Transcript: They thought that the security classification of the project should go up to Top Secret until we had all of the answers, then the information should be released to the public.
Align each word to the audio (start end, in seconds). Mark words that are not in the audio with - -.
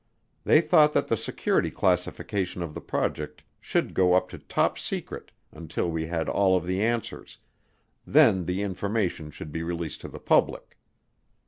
They 0.45 0.61
thought 0.61 0.93
that 0.93 1.09
the 1.09 1.15
security 1.15 1.69
classification 1.69 2.63
of 2.63 2.73
the 2.73 2.81
project 2.81 3.43
should 3.59 3.93
go 3.93 4.15
up 4.15 4.29
to 4.29 4.39
Top 4.39 4.79
Secret 4.79 5.29
until 5.51 5.91
we 5.91 6.07
had 6.07 6.27
all 6.27 6.57
of 6.57 6.65
the 6.65 6.81
answers, 6.83 7.37
then 8.03 8.45
the 8.45 8.63
information 8.63 9.29
should 9.29 9.51
be 9.51 9.61
released 9.61 10.01
to 10.01 10.07
the 10.07 10.19
public. 10.19 10.75